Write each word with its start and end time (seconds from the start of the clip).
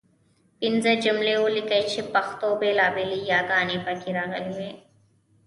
پنځه 0.59 0.91
جملې 1.03 1.35
ولیکئ 1.45 1.83
چې 1.91 2.01
پښتو 2.13 2.47
بېلابېلې 2.61 3.17
یګانې 3.33 3.77
پکې 3.85 4.09
راغلي 4.17 4.51
وي. 4.57 4.71